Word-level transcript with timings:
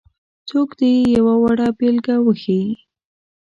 څوک 0.49 0.69
دې 0.79 0.89
یې 0.97 1.03
یوه 1.17 1.35
وړه 1.43 1.67
بېلګه 1.77 2.15
وښيي. 2.25 2.67